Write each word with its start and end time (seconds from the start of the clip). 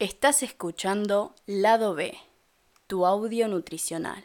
Estás 0.00 0.42
escuchando 0.42 1.34
Lado 1.44 1.94
B, 1.94 2.16
tu 2.86 3.04
audio 3.04 3.48
nutricional. 3.48 4.24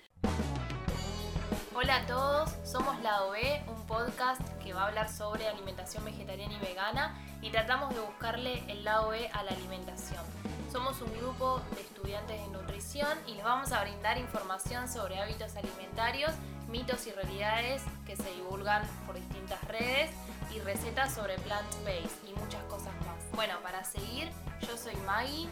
Hola 1.75 1.97
a 1.97 2.05
todos, 2.05 2.49
somos 2.63 2.97
Lado 3.01 3.31
B, 3.31 3.61
un 3.67 3.85
podcast 3.85 4.39
que 4.63 4.71
va 4.71 4.83
a 4.83 4.87
hablar 4.87 5.11
sobre 5.11 5.49
alimentación 5.49 6.05
vegetariana 6.05 6.53
y 6.53 6.65
vegana 6.65 7.21
y 7.41 7.49
tratamos 7.49 7.93
de 7.93 7.99
buscarle 7.99 8.63
el 8.71 8.85
lado 8.85 9.09
B 9.09 9.27
a 9.33 9.43
la 9.43 9.51
alimentación. 9.51 10.23
Somos 10.71 11.01
un 11.01 11.11
grupo 11.17 11.59
de 11.75 11.81
estudiantes 11.81 12.39
de 12.39 12.47
nutrición 12.53 13.11
y 13.27 13.33
les 13.33 13.43
vamos 13.43 13.73
a 13.73 13.81
brindar 13.83 14.17
información 14.17 14.87
sobre 14.87 15.19
hábitos 15.19 15.57
alimentarios, 15.57 16.31
mitos 16.69 17.05
y 17.05 17.11
realidades 17.11 17.83
que 18.05 18.15
se 18.15 18.31
divulgan 18.31 18.83
por 19.05 19.15
distintas 19.15 19.61
redes 19.65 20.09
y 20.55 20.59
recetas 20.59 21.13
sobre 21.13 21.35
plant-based 21.39 22.29
y 22.29 22.39
muchas 22.39 22.63
cosas 22.63 22.95
más. 22.99 23.04
Bueno, 23.35 23.59
para 23.61 23.83
seguir, 23.83 24.29
yo 24.61 24.77
soy 24.77 24.95
Maggie. 25.05 25.49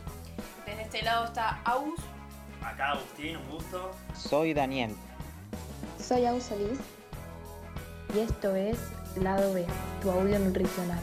Desde 0.66 0.84
este 0.84 1.02
lado 1.02 1.26
está 1.26 1.62
Aus. 1.66 2.00
Acá 2.64 2.92
Agustín, 2.92 3.36
un 3.36 3.50
gusto. 3.50 3.92
Soy 4.16 4.54
Daniel. 4.54 4.96
Soy 6.00 6.26
Ausolis 6.26 6.80
y 8.16 8.20
esto 8.20 8.56
es 8.56 8.78
Lado 9.18 9.54
B, 9.54 9.66
tu 10.02 10.12
audio 10.12 10.40
nutricional. 10.40 11.02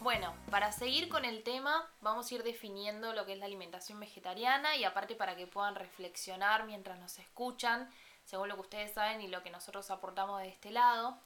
Bueno, 0.00 0.34
para 0.50 0.72
seguir 0.72 1.08
con 1.08 1.24
el 1.24 1.44
tema, 1.44 1.88
vamos 2.00 2.28
a 2.28 2.34
ir 2.34 2.42
definiendo 2.42 3.12
lo 3.12 3.24
que 3.24 3.34
es 3.34 3.38
la 3.38 3.46
alimentación 3.46 4.00
vegetariana 4.00 4.74
y 4.74 4.82
aparte 4.82 5.14
para 5.14 5.36
que 5.36 5.46
puedan 5.46 5.76
reflexionar 5.76 6.66
mientras 6.66 6.98
nos 6.98 7.16
escuchan, 7.20 7.88
según 8.24 8.48
lo 8.48 8.56
que 8.56 8.62
ustedes 8.62 8.92
saben 8.92 9.20
y 9.20 9.28
lo 9.28 9.44
que 9.44 9.50
nosotros 9.50 9.92
aportamos 9.92 10.40
de 10.40 10.48
este 10.48 10.72
lado. 10.72 11.16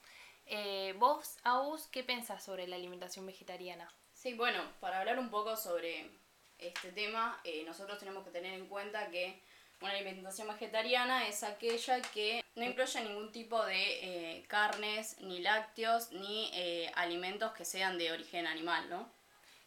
Eh, 0.47 0.95
vos, 0.99 1.37
Aus, 1.45 1.89
¿qué 1.89 2.03
pensás 2.05 2.45
sobre 2.45 2.67
la 2.67 2.77
alimentación 2.77 3.27
vegetariana? 3.27 3.89
Sí, 4.13 4.35
bueno, 4.35 4.63
para 4.81 5.01
hablar 5.01 5.19
un 5.19 5.31
poco 5.31 5.57
sobre 5.57 6.11
este 6.59 6.93
tema, 6.93 7.41
eh, 7.45 7.65
nosotros 7.65 7.99
tenemos 7.99 8.25
que 8.25 8.31
tener 8.31 8.55
en 8.55 8.67
cuenta 8.67 9.11
que 9.11 9.41
una 9.81 9.93
alimentación 9.93 10.49
vegetariana 10.49 11.29
es 11.29 11.43
aquella 11.43 12.01
que 12.01 12.43
no 12.55 12.65
incluye 12.65 13.03
ningún 13.03 13.31
tipo 13.31 13.63
de 13.65 14.39
eh, 14.39 14.45
carnes, 14.49 15.21
ni 15.21 15.41
lácteos, 15.41 16.13
ni 16.13 16.51
eh, 16.55 16.91
alimentos 16.95 17.53
que 17.53 17.65
sean 17.65 17.99
de 17.99 18.13
origen 18.13 18.47
animal, 18.47 18.89
¿no? 18.89 19.11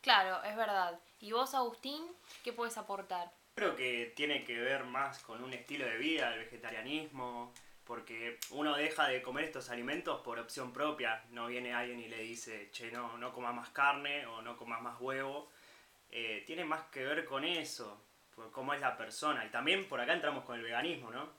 Claro, 0.02 0.44
es 0.44 0.56
verdad. 0.56 1.00
¿Y 1.20 1.32
vos, 1.32 1.54
Agustín, 1.54 2.02
qué 2.44 2.54
puedes 2.54 2.78
aportar? 2.78 3.32
Creo 3.54 3.76
que 3.76 4.14
tiene 4.16 4.44
que 4.46 4.58
ver 4.58 4.86
más 4.86 5.20
con 5.20 5.44
un 5.44 5.54
estilo 5.54 5.86
de 5.86 5.98
vida, 5.98 6.34
el 6.34 6.40
vegetarianismo, 6.40 7.54
porque 7.90 8.40
uno 8.52 8.76
deja 8.78 9.08
de 9.08 9.22
comer 9.24 9.46
estos 9.46 9.70
alimentos 9.72 10.22
por 10.22 10.40
opción 10.40 10.72
propia. 10.72 11.24
No 11.32 11.48
viene 11.48 11.74
alguien 11.74 12.00
y 12.00 12.08
le 12.08 12.20
dice, 12.20 12.70
che, 12.72 12.92
no, 12.92 13.18
no 13.18 13.34
comas 13.34 13.56
más 13.56 13.70
carne 13.72 14.26
o 14.28 14.42
no 14.44 14.56
comas 14.58 14.82
más 14.82 15.02
huevo. 15.02 15.50
Eh, 16.12 16.44
tiene 16.48 16.66
más 16.66 16.84
que 16.92 17.04
ver 17.06 17.26
con 17.26 17.44
eso, 17.46 18.02
por 18.36 18.52
cómo 18.52 18.74
es 18.76 18.82
la 18.82 18.98
persona. 18.98 19.46
Y 19.46 19.50
también 19.52 19.88
por 19.90 20.00
acá 20.02 20.14
entramos 20.14 20.46
con 20.46 20.58
el 20.58 20.64
veganismo, 20.64 21.12
¿no? 21.12 21.30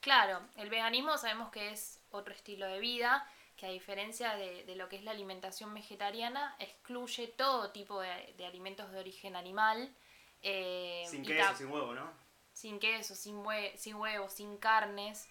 Claro, 0.00 0.40
el 0.56 0.68
veganismo 0.70 1.16
sabemos 1.18 1.50
que 1.50 1.70
es 1.70 2.00
otro 2.10 2.34
estilo 2.34 2.66
de 2.66 2.80
vida 2.80 3.26
que 3.56 3.66
a 3.66 3.70
diferencia 3.70 4.34
de, 4.34 4.64
de 4.64 4.74
lo 4.76 4.88
que 4.88 4.96
es 4.96 5.04
la 5.04 5.12
alimentación 5.12 5.72
vegetariana, 5.74 6.56
excluye 6.58 7.28
todo 7.28 7.70
tipo 7.70 8.00
de, 8.00 8.34
de 8.36 8.46
alimentos 8.46 8.90
de 8.90 8.98
origen 8.98 9.36
animal. 9.36 9.94
eh, 10.42 11.04
Sin 11.08 11.22
queso, 11.24 11.54
sin 11.56 11.68
huevo, 11.70 11.94
¿no? 11.94 12.10
sin 12.52 12.78
queso, 12.78 13.14
sin, 13.14 13.36
hue- 13.44 13.76
sin 13.76 13.96
huevos, 13.96 14.32
sin 14.34 14.56
carnes. 14.58 15.28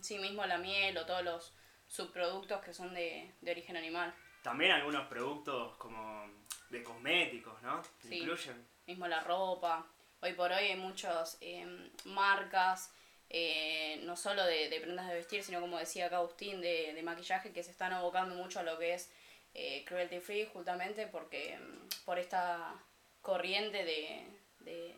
Sí, 0.00 0.18
mismo 0.18 0.44
la 0.46 0.58
miel 0.58 0.96
o 0.98 1.06
todos 1.06 1.24
los 1.24 1.54
subproductos 1.86 2.62
que 2.62 2.72
son 2.72 2.94
de, 2.94 3.32
de 3.40 3.50
origen 3.50 3.76
animal. 3.76 4.14
También 4.42 4.72
algunos 4.72 5.06
productos 5.08 5.76
como 5.76 6.30
de 6.70 6.82
cosméticos, 6.82 7.60
¿no? 7.62 7.82
Sí. 8.00 8.18
incluyen. 8.18 8.66
Mismo 8.86 9.08
la 9.08 9.20
ropa. 9.20 9.86
Hoy 10.20 10.32
por 10.32 10.52
hoy 10.52 10.64
hay 10.64 10.76
muchas 10.76 11.38
eh, 11.40 11.90
marcas, 12.04 12.92
eh, 13.28 14.00
no 14.04 14.16
solo 14.16 14.44
de, 14.44 14.68
de 14.68 14.80
prendas 14.80 15.08
de 15.08 15.14
vestir, 15.14 15.42
sino 15.42 15.60
como 15.60 15.78
decía 15.78 16.06
acá 16.06 16.16
Agustín, 16.16 16.60
de, 16.60 16.92
de 16.94 17.02
maquillaje 17.02 17.52
que 17.52 17.62
se 17.62 17.70
están 17.70 17.92
abocando 17.92 18.34
mucho 18.34 18.60
a 18.60 18.62
lo 18.62 18.78
que 18.78 18.94
es 18.94 19.12
eh, 19.54 19.84
cruelty 19.84 20.20
free, 20.20 20.46
justamente 20.52 21.06
porque 21.06 21.58
mm, 21.58 22.04
por 22.04 22.18
esta 22.18 22.74
corriente 23.20 23.84
de, 23.84 24.26
de 24.60 24.96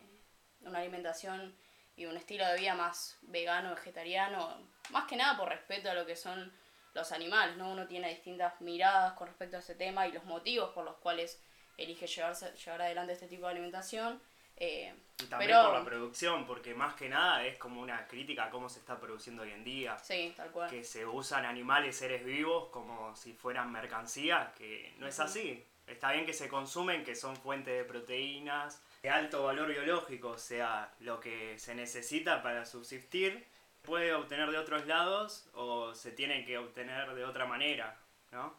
una 0.61 0.79
alimentación 0.79 1.55
y 1.99 2.05
un 2.05 2.15
estilo 2.15 2.45
de 2.47 2.57
vida 2.57 2.73
más 2.75 3.17
vegano, 3.23 3.75
vegetariano, 3.75 4.57
más 4.91 5.05
que 5.05 5.17
nada 5.17 5.37
por 5.37 5.49
respeto 5.49 5.89
a 5.91 5.93
lo 5.93 6.05
que 6.05 6.15
son 6.15 6.51
los 6.93 7.11
animales, 7.11 7.57
¿no? 7.57 7.71
Uno 7.71 7.85
tiene 7.87 8.09
distintas 8.09 8.59
miradas 8.61 9.13
con 9.13 9.27
respecto 9.27 9.57
a 9.57 9.59
ese 9.59 9.75
tema 9.75 10.07
y 10.07 10.11
los 10.13 10.23
motivos 10.23 10.71
por 10.73 10.85
los 10.85 10.95
cuales 10.97 11.41
elige 11.77 12.07
llevarse, 12.07 12.51
llevar 12.55 12.81
adelante 12.83 13.13
este 13.13 13.27
tipo 13.27 13.45
de 13.45 13.51
alimentación. 13.51 14.21
eh, 14.55 14.93
Y 15.21 15.25
también 15.25 15.51
pero, 15.51 15.65
por 15.69 15.79
la 15.79 15.85
producción, 15.85 16.45
porque 16.47 16.73
más 16.73 16.95
que 16.95 17.09
nada 17.09 17.45
es 17.45 17.57
como 17.57 17.81
una 17.81 18.07
crítica 18.07 18.45
a 18.45 18.49
cómo 18.49 18.69
se 18.69 18.79
está 18.79 18.99
produciendo 18.99 19.43
hoy 19.43 19.51
en 19.51 19.63
día. 19.63 19.97
sí, 19.99 20.33
tal 20.35 20.51
cual. 20.51 20.69
Que 20.69 20.83
se 20.83 21.05
usan 21.05 21.45
animales, 21.45 21.97
seres 21.97 22.23
vivos, 22.25 22.69
como 22.69 23.15
si 23.15 23.33
fueran 23.33 23.71
mercancías, 23.71 24.53
que 24.53 24.93
no 24.97 25.07
es 25.07 25.19
así. 25.19 25.65
Está 25.89 26.11
bien 26.11 26.25
que 26.25 26.33
se 26.33 26.47
consumen, 26.47 27.03
que 27.03 27.15
son 27.15 27.35
fuente 27.35 27.71
de 27.71 27.83
proteínas 27.83 28.81
de 29.01 29.09
alto 29.09 29.43
valor 29.43 29.67
biológico, 29.69 30.29
o 30.29 30.37
sea, 30.37 30.93
lo 30.99 31.19
que 31.19 31.57
se 31.59 31.73
necesita 31.75 32.43
para 32.43 32.65
subsistir, 32.65 33.45
puede 33.81 34.13
obtener 34.13 34.51
de 34.51 34.57
otros 34.57 34.85
lados 34.87 35.49
o 35.53 35.93
se 35.95 36.11
tiene 36.11 36.45
que 36.45 36.57
obtener 36.57 37.13
de 37.15 37.23
otra 37.25 37.45
manera, 37.45 37.97
¿no? 38.31 38.53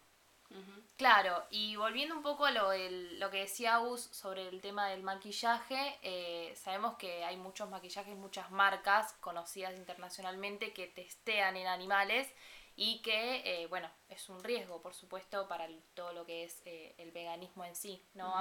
Claro, 0.96 1.44
y 1.50 1.76
volviendo 1.76 2.14
un 2.16 2.22
poco 2.22 2.44
a 2.46 2.50
lo, 2.50 2.70
del- 2.70 3.20
lo 3.20 3.30
que 3.30 3.38
decía 3.40 3.76
Agus 3.76 4.02
sobre 4.12 4.48
el 4.48 4.60
tema 4.60 4.88
del 4.88 5.02
maquillaje, 5.02 5.98
eh, 6.02 6.52
sabemos 6.56 6.96
que 6.96 7.24
hay 7.24 7.36
muchos 7.36 7.70
maquillajes, 7.70 8.16
muchas 8.16 8.50
marcas 8.50 9.12
conocidas 9.20 9.76
internacionalmente 9.76 10.72
que 10.72 10.88
testean 10.88 11.56
en 11.56 11.68
animales 11.68 12.28
y 12.76 13.00
que, 13.02 13.42
eh, 13.44 13.66
bueno, 13.68 13.88
es 14.20 14.28
un 14.28 14.42
riesgo, 14.44 14.80
por 14.82 14.94
supuesto, 14.94 15.48
para 15.48 15.64
el- 15.64 15.82
todo 15.94 16.12
lo 16.12 16.24
que 16.26 16.44
es 16.44 16.60
eh, 16.66 16.94
el 16.98 17.10
veganismo 17.10 17.64
en 17.64 17.74
sí, 17.74 18.02
¿no? 18.14 18.34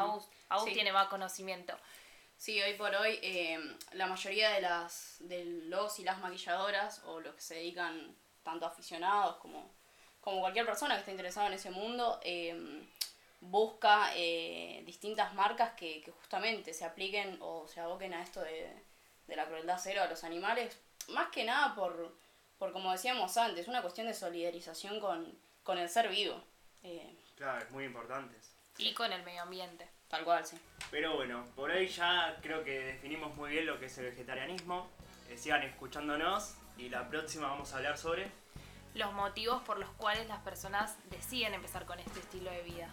Agus 0.49 0.65
Sí. 0.65 0.73
tiene 0.73 0.91
más 0.91 1.07
conocimiento. 1.07 1.73
Sí, 2.37 2.61
hoy 2.61 2.73
por 2.75 2.93
hoy 2.95 3.19
eh, 3.21 3.59
la 3.93 4.07
mayoría 4.07 4.49
de 4.51 4.61
las 4.61 5.17
de 5.19 5.43
los 5.45 5.99
y 5.99 6.03
las 6.03 6.19
maquilladoras 6.19 7.01
o 7.05 7.19
los 7.19 7.35
que 7.35 7.41
se 7.41 7.55
dedican 7.55 8.15
tanto 8.43 8.65
aficionados 8.65 9.37
como, 9.37 9.69
como 10.21 10.39
cualquier 10.41 10.65
persona 10.65 10.95
que 10.95 10.99
esté 11.01 11.11
interesada 11.11 11.47
en 11.47 11.53
ese 11.53 11.69
mundo 11.69 12.19
eh, 12.23 12.87
busca 13.41 14.11
eh, 14.15 14.83
distintas 14.85 15.33
marcas 15.33 15.71
que, 15.73 16.01
que 16.01 16.11
justamente 16.11 16.73
se 16.73 16.85
apliquen 16.85 17.37
o 17.41 17.67
se 17.67 17.79
aboquen 17.79 18.13
a 18.13 18.21
esto 18.23 18.41
de, 18.41 18.73
de 19.27 19.35
la 19.35 19.45
crueldad 19.45 19.79
cero 19.81 20.01
a 20.03 20.07
los 20.07 20.23
animales, 20.23 20.77
más 21.09 21.29
que 21.29 21.43
nada 21.45 21.73
por, 21.75 22.15
por 22.57 22.71
como 22.73 22.91
decíamos 22.91 23.35
antes, 23.37 23.67
una 23.67 23.81
cuestión 23.81 24.07
de 24.07 24.13
solidarización 24.13 24.99
con, 24.99 25.37
con 25.69 25.77
el 25.77 25.87
ser 25.87 26.09
vivo. 26.09 26.43
Eh, 26.81 27.15
Claro, 27.37 27.63
es 27.63 27.69
muy 27.69 27.85
importante. 27.85 28.35
Y 28.79 28.91
con 28.95 29.13
el 29.13 29.21
medio 29.21 29.43
ambiente. 29.43 29.87
tal 30.07 30.23
cual, 30.23 30.43
sí. 30.43 30.57
Pero 30.89 31.15
bueno, 31.15 31.45
por 31.55 31.69
hoy 31.69 31.87
ya 31.87 32.39
creo 32.41 32.63
que 32.63 32.79
definimos 32.79 33.35
muy 33.35 33.51
bien 33.51 33.67
lo 33.67 33.79
que 33.79 33.85
es 33.85 33.95
el 33.99 34.05
vegetarianismo. 34.05 34.89
Eh, 35.29 35.37
sigan 35.37 35.61
escuchándonos 35.61 36.55
y 36.75 36.89
la 36.89 37.07
próxima 37.07 37.49
vamos 37.49 37.71
a 37.71 37.77
hablar 37.77 37.99
sobre... 37.99 38.31
los 38.95 39.13
motivos 39.13 39.61
por 39.61 39.77
los 39.77 39.91
cuales 39.91 40.27
las 40.27 40.39
personas 40.39 40.97
deciden 41.11 41.53
empezar 41.53 41.85
con 41.85 41.99
este 41.99 42.19
estilo 42.19 42.49
de 42.49 42.63
vida. 42.63 42.89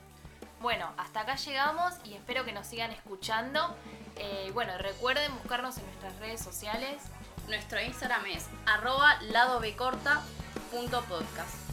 Bueno, 0.60 0.92
hasta 0.98 1.22
acá 1.22 1.36
llegamos 1.36 1.94
y 2.04 2.12
espero 2.12 2.44
que 2.44 2.52
nos 2.52 2.66
sigan 2.66 2.90
escuchando. 2.90 3.74
Eh, 4.16 4.50
bueno, 4.52 4.76
recuerden 4.76 5.34
buscarnos 5.36 5.78
en 5.78 5.86
nuestras 5.86 6.14
redes 6.18 6.42
sociales. 6.42 7.02
Nuestro 7.48 7.80
Instagram 7.80 8.26
es 8.26 8.46
arroba 8.66 9.18
ladobcorta.podcast. 9.22 11.65